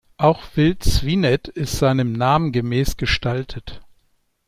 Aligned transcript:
Auch 0.17 0.41
"Vild-Svinet" 0.55 1.47
ist 1.49 1.77
seinem 1.77 2.13
Namen 2.13 2.51
gemäß 2.51 2.97
gestaltet. 2.97 3.81